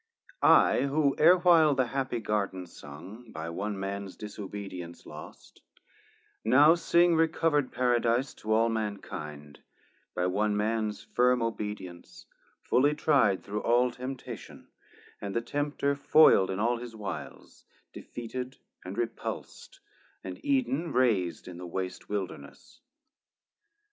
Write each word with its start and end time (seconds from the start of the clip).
I 0.41 0.79
WHO 0.87 1.15
e're 1.19 1.37
while 1.37 1.75
the 1.75 1.85
happy 1.85 2.19
Garden 2.21 2.65
sung, 2.65 3.31
By 3.31 3.51
one 3.51 3.79
mans 3.79 4.15
disobedience 4.15 5.05
lost, 5.05 5.61
now 6.43 6.73
sing 6.73 7.13
Recover'd 7.15 7.71
Paradise 7.71 8.33
to 8.37 8.51
all 8.51 8.67
mankind, 8.67 9.59
By 10.15 10.25
one 10.25 10.57
mans 10.57 11.03
firm 11.03 11.43
obedience 11.43 12.25
fully 12.63 12.95
tri'd 12.95 13.43
Through 13.43 13.61
all 13.61 13.91
temptation, 13.91 14.69
and 15.21 15.35
the 15.35 15.41
Tempter 15.41 15.93
foil'd 15.95 16.49
In 16.49 16.57
all 16.59 16.77
his 16.77 16.95
wiles, 16.95 17.63
defeated 17.93 18.57
and 18.83 18.97
repuls't, 18.97 19.79
And 20.23 20.43
Eden 20.43 20.91
rais'd 20.93 21.47
in 21.47 21.59
the 21.59 21.67
wast 21.67 22.09
Wilderness. 22.09 22.81